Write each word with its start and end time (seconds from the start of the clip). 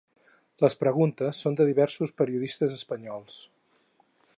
Les 0.63 0.75
preguntes 0.83 1.43
són 1.45 1.59
de 1.59 1.69
diversos 1.69 2.17
periodistes 2.23 2.77
espanyols. 2.79 3.39